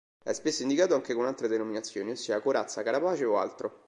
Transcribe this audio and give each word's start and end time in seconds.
È 0.23 0.33
spesso 0.33 0.63
indicato 0.63 0.95
anche 0.95 1.13
con 1.13 1.27
altre 1.27 1.47
denominazioni, 1.47 2.09
ossia 2.09 2.39
corazza, 2.41 2.81
carapace 2.81 3.23
o 3.23 3.37
altro. 3.37 3.79